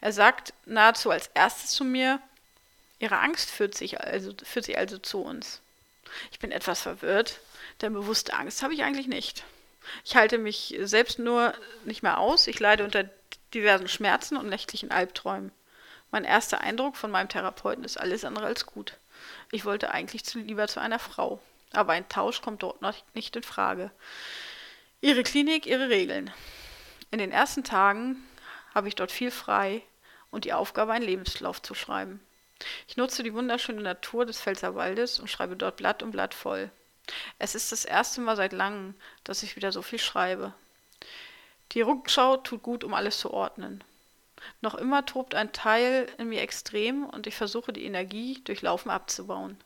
Er 0.00 0.12
sagt 0.12 0.54
nahezu 0.64 1.10
als 1.10 1.30
erstes 1.34 1.70
zu 1.70 1.84
mir, 1.84 2.20
Ihre 2.98 3.18
Angst 3.18 3.50
führt, 3.50 3.76
sich 3.76 4.00
also, 4.00 4.32
führt 4.42 4.64
Sie 4.64 4.76
also 4.76 4.98
zu 4.98 5.22
uns. 5.22 5.60
Ich 6.30 6.38
bin 6.38 6.52
etwas 6.52 6.80
verwirrt, 6.80 7.40
denn 7.80 7.92
bewusste 7.92 8.34
Angst 8.34 8.62
habe 8.62 8.74
ich 8.74 8.82
eigentlich 8.82 9.08
nicht. 9.08 9.44
Ich 10.04 10.16
halte 10.16 10.38
mich 10.38 10.74
selbst 10.80 11.18
nur 11.18 11.54
nicht 11.84 12.02
mehr 12.02 12.18
aus. 12.18 12.46
Ich 12.46 12.58
leide 12.58 12.84
unter 12.84 13.08
diversen 13.54 13.88
Schmerzen 13.88 14.36
und 14.36 14.48
nächtlichen 14.48 14.90
Albträumen. 14.90 15.52
Mein 16.10 16.24
erster 16.24 16.60
Eindruck 16.60 16.96
von 16.96 17.10
meinem 17.10 17.28
Therapeuten 17.28 17.84
ist 17.84 17.98
alles 17.98 18.24
andere 18.24 18.46
als 18.46 18.66
gut. 18.66 18.94
Ich 19.50 19.64
wollte 19.64 19.90
eigentlich 19.90 20.24
zu, 20.24 20.38
lieber 20.38 20.68
zu 20.68 20.80
einer 20.80 20.98
Frau. 20.98 21.40
Aber 21.72 21.92
ein 21.92 22.08
Tausch 22.08 22.42
kommt 22.42 22.62
dort 22.62 22.80
noch 22.80 22.94
nicht 23.14 23.36
in 23.36 23.42
Frage. 23.42 23.90
Ihre 25.00 25.22
Klinik, 25.22 25.66
ihre 25.66 25.88
Regeln. 25.88 26.32
In 27.10 27.18
den 27.18 27.32
ersten 27.32 27.64
Tagen 27.64 28.16
habe 28.74 28.88
ich 28.88 28.94
dort 28.94 29.12
viel 29.12 29.30
frei 29.30 29.82
und 30.30 30.44
die 30.44 30.52
Aufgabe, 30.52 30.92
einen 30.92 31.04
Lebenslauf 31.04 31.62
zu 31.62 31.74
schreiben. 31.74 32.20
Ich 32.88 32.96
nutze 32.96 33.22
die 33.22 33.34
wunderschöne 33.34 33.82
Natur 33.82 34.24
des 34.24 34.40
Pfälzerwaldes 34.40 35.18
und 35.18 35.28
schreibe 35.28 35.56
dort 35.56 35.76
Blatt 35.76 36.02
um 36.02 36.10
Blatt 36.10 36.34
voll. 36.34 36.70
Es 37.38 37.54
ist 37.54 37.72
das 37.72 37.84
erste 37.84 38.20
Mal 38.20 38.36
seit 38.36 38.52
langem, 38.52 38.94
dass 39.24 39.42
ich 39.42 39.56
wieder 39.56 39.72
so 39.72 39.82
viel 39.82 39.98
schreibe. 39.98 40.54
Die 41.72 41.80
Rückschau 41.80 42.38
tut 42.38 42.62
gut, 42.62 42.84
um 42.84 42.94
alles 42.94 43.18
zu 43.18 43.32
ordnen. 43.32 43.84
Noch 44.60 44.74
immer 44.74 45.04
tobt 45.04 45.34
ein 45.34 45.52
Teil 45.52 46.06
in 46.18 46.28
mir 46.28 46.42
extrem 46.42 47.04
und 47.04 47.26
ich 47.26 47.34
versuche 47.34 47.72
die 47.72 47.84
Energie 47.84 48.40
durch 48.44 48.62
Laufen 48.62 48.90
abzubauen. 48.90 49.58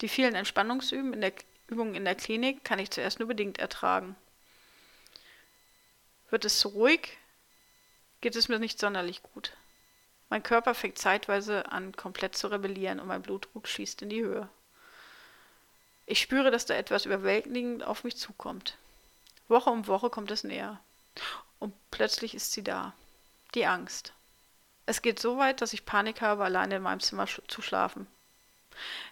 Die 0.00 0.08
vielen 0.08 0.34
Entspannungsübungen 0.34 1.14
in 1.14 1.20
der, 1.20 1.32
Übungen 1.68 1.94
in 1.94 2.04
der 2.04 2.14
Klinik 2.14 2.64
kann 2.64 2.78
ich 2.78 2.90
zuerst 2.90 3.18
nur 3.18 3.28
bedingt 3.28 3.58
ertragen. 3.58 4.16
Wird 6.30 6.44
es 6.44 6.58
zu 6.58 6.68
ruhig, 6.68 7.16
geht 8.20 8.36
es 8.36 8.48
mir 8.48 8.58
nicht 8.58 8.78
sonderlich 8.78 9.22
gut. 9.22 9.52
Mein 10.30 10.42
Körper 10.42 10.74
fängt 10.74 10.98
zeitweise 10.98 11.70
an, 11.72 11.96
komplett 11.96 12.36
zu 12.36 12.48
rebellieren 12.48 13.00
und 13.00 13.08
mein 13.08 13.22
Blutdruck 13.22 13.66
schießt 13.66 14.02
in 14.02 14.10
die 14.10 14.22
Höhe. 14.22 14.48
Ich 16.06 16.20
spüre, 16.20 16.50
dass 16.50 16.66
da 16.66 16.74
etwas 16.74 17.06
überwältigend 17.06 17.82
auf 17.82 18.04
mich 18.04 18.16
zukommt. 18.16 18.76
Woche 19.48 19.70
um 19.70 19.86
Woche 19.86 20.10
kommt 20.10 20.30
es 20.30 20.44
näher. 20.44 20.80
Und 21.58 21.74
plötzlich 21.90 22.34
ist 22.34 22.52
sie 22.52 22.62
da. 22.62 22.92
Die 23.54 23.66
Angst. 23.66 24.12
Es 24.86 25.02
geht 25.02 25.18
so 25.18 25.38
weit, 25.38 25.60
dass 25.60 25.72
ich 25.72 25.84
Panik 25.84 26.20
habe, 26.20 26.44
alleine 26.44 26.76
in 26.76 26.82
meinem 26.82 27.00
Zimmer 27.00 27.26
sch 27.26 27.42
zu 27.48 27.62
schlafen. 27.62 28.06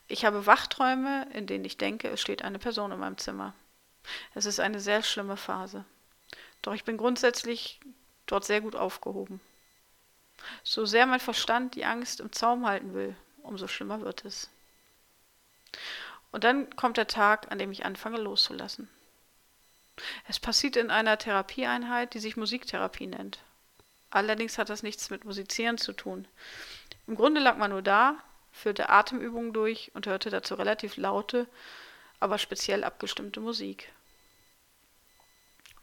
Ich 0.08 0.24
habe 0.24 0.46
Wachträume, 0.46 1.28
in 1.32 1.46
denen 1.46 1.64
ich 1.64 1.76
denke, 1.76 2.08
es 2.08 2.20
steht 2.20 2.42
eine 2.42 2.58
Person 2.58 2.92
in 2.92 2.98
meinem 2.98 3.18
Zimmer. 3.18 3.54
Es 4.34 4.46
ist 4.46 4.60
eine 4.60 4.80
sehr 4.80 5.02
schlimme 5.02 5.36
Phase. 5.36 5.84
Doch 6.62 6.74
ich 6.74 6.84
bin 6.84 6.96
grundsätzlich 6.96 7.80
dort 8.26 8.44
sehr 8.44 8.60
gut 8.60 8.76
aufgehoben. 8.76 9.40
So 10.62 10.84
sehr 10.84 11.06
mein 11.06 11.20
Verstand 11.20 11.74
die 11.74 11.84
Angst 11.84 12.20
im 12.20 12.32
Zaum 12.32 12.66
halten 12.66 12.94
will, 12.94 13.16
umso 13.42 13.66
schlimmer 13.66 14.00
wird 14.00 14.24
es. 14.24 14.50
Und 16.32 16.44
dann 16.44 16.74
kommt 16.76 16.96
der 16.96 17.06
Tag, 17.06 17.50
an 17.50 17.58
dem 17.58 17.72
ich 17.72 17.84
anfange 17.84 18.18
loszulassen. 18.18 18.88
Es 20.28 20.38
passiert 20.38 20.76
in 20.76 20.90
einer 20.90 21.18
Therapieeinheit, 21.18 22.14
die 22.14 22.18
sich 22.18 22.36
Musiktherapie 22.36 23.06
nennt. 23.06 23.38
Allerdings 24.10 24.58
hat 24.58 24.68
das 24.68 24.82
nichts 24.82 25.10
mit 25.10 25.24
Musizieren 25.24 25.78
zu 25.78 25.92
tun. 25.92 26.28
Im 27.06 27.16
Grunde 27.16 27.40
lag 27.40 27.56
man 27.56 27.70
nur 27.70 27.82
da, 27.82 28.16
führte 28.52 28.88
Atemübungen 28.88 29.52
durch 29.52 29.90
und 29.94 30.06
hörte 30.06 30.30
dazu 30.30 30.54
relativ 30.54 30.96
laute, 30.96 31.46
aber 32.20 32.38
speziell 32.38 32.84
abgestimmte 32.84 33.40
Musik. 33.40 33.92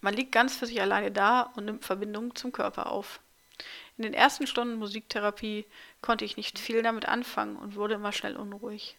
Man 0.02 0.14
liegt 0.14 0.32
ganz 0.32 0.58
für 0.58 0.66
sich 0.66 0.82
alleine 0.82 1.12
da 1.12 1.42
und 1.56 1.66
nimmt 1.66 1.86
Verbindungen 1.86 2.36
zum 2.36 2.52
Körper 2.52 2.92
auf. 2.92 3.20
In 3.98 4.04
den 4.04 4.14
ersten 4.14 4.48
Stunden 4.48 4.76
Musiktherapie 4.76 5.66
konnte 6.02 6.26
ich 6.26 6.38
nicht 6.38 6.58
viel 6.58 6.82
damit 6.82 7.08
anfangen 7.08 7.58
und 7.58 7.76
wurde 7.76 7.96
immer 7.96 8.12
schnell 8.12 8.36
unruhig. 8.36 8.98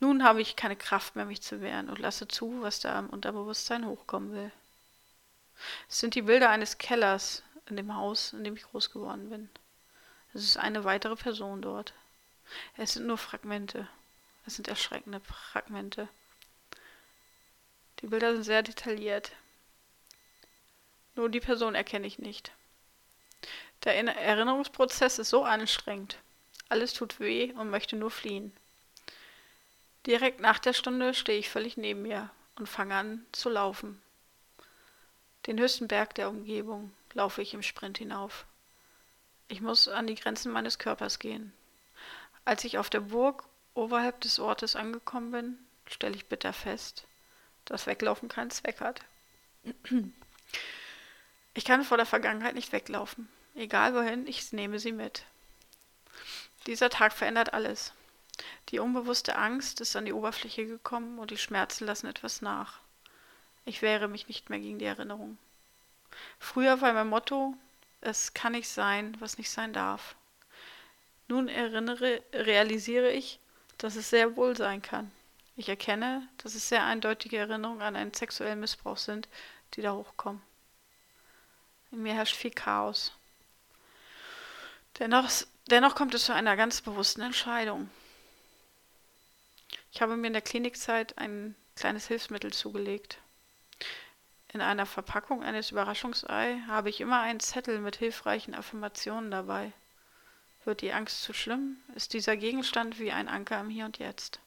Nun 0.00 0.24
habe 0.24 0.40
ich 0.40 0.56
keine 0.56 0.76
Kraft 0.76 1.16
mehr, 1.16 1.24
mich 1.24 1.42
zu 1.42 1.60
wehren 1.60 1.88
und 1.88 1.98
lasse 1.98 2.28
zu, 2.28 2.62
was 2.62 2.80
da 2.80 2.98
im 2.98 3.10
Unterbewusstsein 3.10 3.86
hochkommen 3.86 4.32
will. 4.32 4.50
Es 5.88 6.00
sind 6.00 6.14
die 6.14 6.22
Bilder 6.22 6.50
eines 6.50 6.78
Kellers 6.78 7.42
in 7.66 7.76
dem 7.76 7.94
Haus, 7.94 8.32
in 8.32 8.44
dem 8.44 8.56
ich 8.56 8.64
groß 8.64 8.90
geworden 8.90 9.30
bin. 9.30 9.48
Es 10.32 10.42
ist 10.42 10.56
eine 10.56 10.84
weitere 10.84 11.16
Person 11.16 11.62
dort. 11.62 11.94
Es 12.76 12.94
sind 12.94 13.06
nur 13.06 13.18
Fragmente. 13.18 13.88
Es 14.46 14.56
sind 14.56 14.68
erschreckende 14.68 15.20
Fragmente. 15.20 16.08
Die 18.00 18.06
Bilder 18.06 18.34
sind 18.34 18.44
sehr 18.44 18.62
detailliert. 18.62 19.32
Nur 21.14 21.30
die 21.30 21.40
Person 21.40 21.74
erkenne 21.74 22.06
ich 22.06 22.18
nicht. 22.18 22.52
Der 23.82 23.96
Erinnerungsprozess 23.96 25.18
ist 25.18 25.30
so 25.30 25.44
anstrengend. 25.44 26.18
Alles 26.68 26.94
tut 26.94 27.20
weh 27.20 27.52
und 27.52 27.70
möchte 27.70 27.96
nur 27.96 28.10
fliehen. 28.10 28.56
Direkt 30.06 30.40
nach 30.40 30.58
der 30.58 30.72
Stunde 30.72 31.14
stehe 31.14 31.38
ich 31.38 31.50
völlig 31.50 31.76
neben 31.76 32.02
mir 32.02 32.30
und 32.56 32.68
fange 32.68 32.94
an 32.94 33.26
zu 33.32 33.48
laufen. 33.48 34.00
Den 35.46 35.58
höchsten 35.58 35.88
Berg 35.88 36.14
der 36.14 36.28
Umgebung 36.30 36.94
laufe 37.12 37.42
ich 37.42 37.52
im 37.52 37.62
Sprint 37.62 37.98
hinauf. 37.98 38.46
Ich 39.48 39.60
muss 39.60 39.88
an 39.88 40.06
die 40.06 40.14
Grenzen 40.14 40.52
meines 40.52 40.78
Körpers 40.78 41.18
gehen. 41.18 41.52
Als 42.44 42.64
ich 42.64 42.78
auf 42.78 42.88
der 42.88 43.00
Burg 43.00 43.44
oberhalb 43.74 44.20
des 44.20 44.38
Ortes 44.38 44.76
angekommen 44.76 45.32
bin, 45.32 45.58
stelle 45.86 46.16
ich 46.16 46.26
bitter 46.26 46.52
fest, 46.52 47.04
dass 47.66 47.86
Weglaufen 47.86 48.28
keinen 48.28 48.50
Zweck 48.50 48.80
hat. 48.80 49.00
Ich 51.54 51.64
kann 51.64 51.84
vor 51.84 51.96
der 51.96 52.06
Vergangenheit 52.06 52.54
nicht 52.54 52.72
weglaufen. 52.72 53.28
Egal 53.54 53.94
wohin, 53.94 54.26
ich 54.26 54.52
nehme 54.52 54.78
sie 54.78 54.92
mit. 54.92 55.24
Dieser 56.66 56.90
Tag 56.90 57.12
verändert 57.12 57.54
alles. 57.54 57.92
Die 58.70 58.78
unbewusste 58.78 59.36
Angst 59.36 59.80
ist 59.80 59.94
an 59.94 60.06
die 60.06 60.12
Oberfläche 60.12 60.66
gekommen 60.66 61.18
und 61.18 61.30
die 61.30 61.38
Schmerzen 61.38 61.86
lassen 61.86 62.08
etwas 62.08 62.42
nach. 62.42 62.80
Ich 63.64 63.82
wehre 63.82 64.08
mich 64.08 64.28
nicht 64.28 64.50
mehr 64.50 64.58
gegen 64.58 64.78
die 64.78 64.84
Erinnerung. 64.84 65.38
Früher 66.38 66.80
war 66.80 66.92
mein 66.92 67.08
Motto, 67.08 67.54
es 68.00 68.34
kann 68.34 68.52
nicht 68.52 68.68
sein, 68.68 69.16
was 69.20 69.38
nicht 69.38 69.50
sein 69.50 69.72
darf. 69.72 70.16
Nun 71.28 71.48
erinnere, 71.48 72.22
realisiere 72.32 73.10
ich, 73.10 73.38
dass 73.78 73.96
es 73.96 74.10
sehr 74.10 74.36
wohl 74.36 74.56
sein 74.56 74.82
kann. 74.82 75.10
Ich 75.56 75.68
erkenne, 75.68 76.28
dass 76.38 76.54
es 76.54 76.68
sehr 76.68 76.84
eindeutige 76.84 77.38
Erinnerungen 77.38 77.82
an 77.82 77.96
einen 77.96 78.12
sexuellen 78.12 78.60
Missbrauch 78.60 78.98
sind, 78.98 79.28
die 79.74 79.82
da 79.82 79.92
hochkommen. 79.92 80.42
In 81.92 82.02
mir 82.02 82.14
herrscht 82.14 82.36
viel 82.36 82.50
Chaos. 82.50 83.12
Dennoch, 84.98 85.30
dennoch 85.70 85.94
kommt 85.94 86.14
es 86.14 86.26
zu 86.26 86.34
einer 86.34 86.56
ganz 86.56 86.80
bewussten 86.80 87.20
Entscheidung. 87.20 87.90
Ich 89.92 90.00
habe 90.00 90.16
mir 90.16 90.28
in 90.28 90.32
der 90.32 90.42
Klinikzeit 90.42 91.18
ein 91.18 91.56
kleines 91.74 92.06
Hilfsmittel 92.06 92.52
zugelegt. 92.52 93.18
In 94.52 94.60
einer 94.60 94.86
Verpackung 94.86 95.42
eines 95.42 95.72
Überraschungsei 95.72 96.60
habe 96.68 96.90
ich 96.90 97.00
immer 97.00 97.20
einen 97.20 97.40
Zettel 97.40 97.80
mit 97.80 97.96
hilfreichen 97.96 98.54
Affirmationen 98.54 99.32
dabei. 99.32 99.72
Wird 100.64 100.80
die 100.80 100.92
Angst 100.92 101.22
zu 101.22 101.32
schlimm, 101.32 101.76
ist 101.96 102.12
dieser 102.12 102.36
Gegenstand 102.36 103.00
wie 103.00 103.10
ein 103.10 103.28
Anker 103.28 103.60
im 103.60 103.68
Hier 103.68 103.84
und 103.84 103.98
Jetzt. 103.98 104.38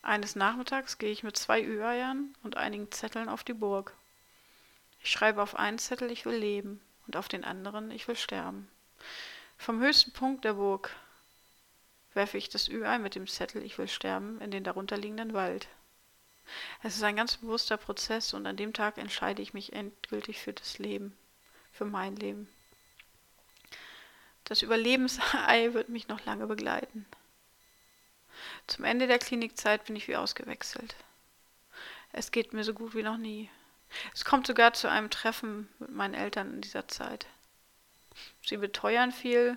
Eines 0.00 0.36
Nachmittags 0.36 0.98
gehe 0.98 1.12
ich 1.12 1.22
mit 1.22 1.36
zwei 1.36 1.62
Ü-Eiern 1.62 2.34
und 2.42 2.56
einigen 2.56 2.90
Zetteln 2.90 3.28
auf 3.28 3.44
die 3.44 3.52
Burg. 3.52 3.94
Ich 5.02 5.10
schreibe 5.10 5.42
auf 5.42 5.54
einen 5.54 5.78
Zettel, 5.78 6.10
ich 6.10 6.24
will 6.24 6.36
leben, 6.36 6.80
und 7.06 7.16
auf 7.16 7.28
den 7.28 7.44
anderen, 7.44 7.90
ich 7.90 8.08
will 8.08 8.16
sterben. 8.16 8.68
Vom 9.56 9.80
höchsten 9.80 10.12
Punkt 10.12 10.44
der 10.44 10.54
Burg 10.54 10.90
werfe 12.14 12.38
ich 12.38 12.48
das 12.48 12.68
Ü 12.68 12.84
ein 12.84 13.02
mit 13.02 13.14
dem 13.14 13.26
Zettel 13.26 13.62
Ich 13.62 13.78
will 13.78 13.88
sterben 13.88 14.40
in 14.40 14.50
den 14.50 14.64
darunterliegenden 14.64 15.32
Wald. 15.32 15.68
Es 16.82 16.96
ist 16.96 17.02
ein 17.02 17.16
ganz 17.16 17.36
bewusster 17.36 17.76
Prozess 17.76 18.34
und 18.34 18.46
an 18.46 18.56
dem 18.56 18.72
Tag 18.72 18.98
entscheide 18.98 19.42
ich 19.42 19.54
mich 19.54 19.72
endgültig 19.72 20.40
für 20.40 20.52
das 20.52 20.78
Leben, 20.78 21.16
für 21.72 21.84
mein 21.84 22.16
Leben. 22.16 22.48
Das 24.44 24.62
Überlebensei 24.62 25.72
wird 25.72 25.88
mich 25.88 26.08
noch 26.08 26.24
lange 26.24 26.46
begleiten. 26.46 27.06
Zum 28.66 28.84
Ende 28.84 29.06
der 29.06 29.18
Klinikzeit 29.18 29.84
bin 29.84 29.96
ich 29.96 30.08
wie 30.08 30.16
ausgewechselt. 30.16 30.94
Es 32.12 32.30
geht 32.30 32.52
mir 32.52 32.64
so 32.64 32.74
gut 32.74 32.94
wie 32.94 33.02
noch 33.02 33.16
nie. 33.16 33.48
Es 34.14 34.24
kommt 34.24 34.46
sogar 34.46 34.72
zu 34.74 34.90
einem 34.90 35.10
Treffen 35.10 35.68
mit 35.78 35.90
meinen 35.90 36.14
Eltern 36.14 36.54
in 36.54 36.60
dieser 36.60 36.88
Zeit. 36.88 37.26
Sie 38.44 38.56
beteuern 38.56 39.12
viel, 39.12 39.56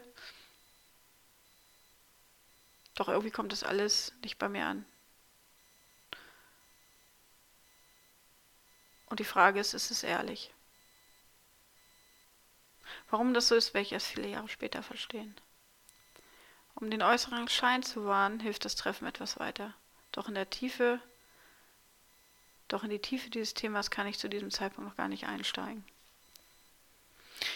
doch 2.95 3.09
irgendwie 3.09 3.31
kommt 3.31 3.51
das 3.51 3.63
alles 3.63 4.13
nicht 4.21 4.37
bei 4.37 4.49
mir 4.49 4.65
an. 4.65 4.85
Und 9.07 9.19
die 9.19 9.25
Frage 9.25 9.59
ist, 9.59 9.73
ist 9.73 9.91
es 9.91 10.03
ehrlich? 10.03 10.51
Warum 13.09 13.33
das 13.33 13.47
so 13.47 13.55
ist, 13.55 13.73
werde 13.73 13.85
ich 13.85 13.91
erst 13.91 14.07
viele 14.07 14.27
Jahre 14.27 14.49
später 14.49 14.81
verstehen. 14.83 15.35
Um 16.75 16.89
den 16.89 17.01
äußeren 17.01 17.47
Schein 17.47 17.83
zu 17.83 18.05
wahren, 18.05 18.39
hilft 18.39 18.65
das 18.65 18.75
Treffen 18.75 19.07
etwas 19.07 19.39
weiter. 19.39 19.73
Doch 20.11 20.27
in 20.27 20.35
der 20.35 20.49
Tiefe, 20.49 20.99
doch 22.67 22.83
in 22.83 22.89
die 22.89 22.99
Tiefe 22.99 23.29
dieses 23.29 23.53
Themas 23.53 23.91
kann 23.91 24.07
ich 24.07 24.19
zu 24.19 24.27
diesem 24.27 24.51
Zeitpunkt 24.51 24.89
noch 24.89 24.97
gar 24.97 25.07
nicht 25.07 25.25
einsteigen. 25.25 25.85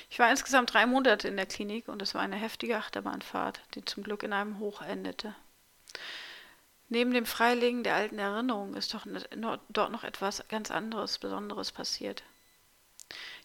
Ich 0.10 0.20
war 0.20 0.30
insgesamt 0.30 0.74
drei 0.74 0.86
Monate 0.86 1.28
in 1.28 1.38
der 1.38 1.46
Klinik 1.46 1.88
und 1.88 2.02
es 2.02 2.16
war 2.16 2.22
eine 2.22 2.36
heftige 2.36 2.78
Achterbahnfahrt, 2.78 3.62
die 3.76 3.86
zum 3.86 4.04
Glück 4.04 4.24
in 4.24 4.34
einem 4.34 4.60
Hoch 4.60 4.82
endete. 4.82 5.36
Neben 6.90 7.14
dem 7.14 7.28
Freilegen 7.28 7.84
der 7.84 7.96
alten 7.96 8.18
Erinnerungen 8.18 8.76
ist 8.76 8.94
doch 8.94 9.06
dort 9.70 9.92
noch 9.92 10.04
etwas 10.04 10.44
ganz 10.48 10.72
anderes, 10.72 11.20
Besonderes 11.20 11.72
passiert. 11.72 12.24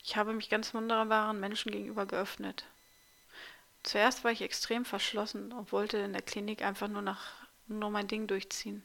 Ich 0.03 0.17
habe 0.17 0.33
mich 0.33 0.49
ganz 0.49 0.73
wunderbaren 0.73 1.39
Menschen 1.39 1.71
gegenüber 1.71 2.07
geöffnet. 2.07 2.65
Zuerst 3.83 4.25
war 4.25 4.31
ich 4.31 4.41
extrem 4.41 4.87
verschlossen 4.87 5.53
und 5.53 5.73
wollte 5.73 5.99
in 5.99 6.15
der 6.15 6.23
Klinik 6.23 6.63
einfach 6.63 6.89
nur 6.89 7.03
nach 7.03 7.33
nur 7.67 7.91
mein 7.91 8.09
Ding 8.09 8.27
durchziehen. 8.27 8.83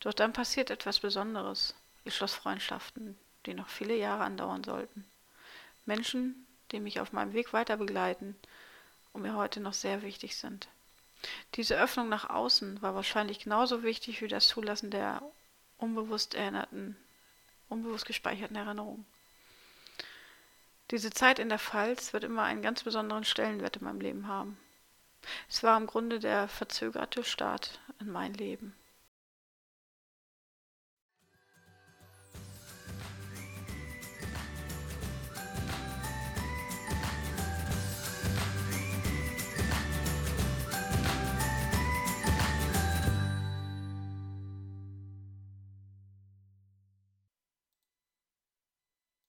Doch 0.00 0.12
dann 0.12 0.32
passiert 0.32 0.70
etwas 0.70 1.00
Besonderes. 1.00 1.74
Ich 2.04 2.14
schloss 2.14 2.34
Freundschaften, 2.34 3.18
die 3.46 3.54
noch 3.54 3.68
viele 3.68 3.96
Jahre 3.96 4.24
andauern 4.24 4.64
sollten. 4.64 5.04
Menschen, 5.86 6.46
die 6.72 6.80
mich 6.80 7.00
auf 7.00 7.12
meinem 7.12 7.32
Weg 7.32 7.52
weiter 7.52 7.76
begleiten 7.76 8.36
und 9.12 9.22
mir 9.22 9.34
heute 9.34 9.60
noch 9.60 9.74
sehr 9.74 10.02
wichtig 10.02 10.36
sind. 10.36 10.68
Diese 11.54 11.78
Öffnung 11.78 12.08
nach 12.08 12.30
außen 12.30 12.80
war 12.82 12.94
wahrscheinlich 12.94 13.40
genauso 13.40 13.82
wichtig 13.82 14.20
wie 14.22 14.28
das 14.28 14.48
Zulassen 14.48 14.90
der 14.90 15.22
unbewusst 15.78 16.34
erinnerten, 16.34 16.96
unbewusst 17.68 18.06
gespeicherten 18.06 18.56
Erinnerungen. 18.56 19.06
Diese 20.90 21.10
Zeit 21.10 21.38
in 21.38 21.48
der 21.48 21.58
Pfalz 21.58 22.12
wird 22.12 22.24
immer 22.24 22.44
einen 22.44 22.62
ganz 22.62 22.82
besonderen 22.82 23.24
Stellenwert 23.24 23.76
in 23.76 23.84
meinem 23.84 24.00
Leben 24.00 24.26
haben. 24.26 24.58
Es 25.48 25.62
war 25.62 25.76
im 25.76 25.86
Grunde 25.86 26.18
der 26.18 26.48
verzögerte 26.48 27.24
Start 27.24 27.80
in 28.00 28.10
mein 28.10 28.34
Leben. 28.34 28.74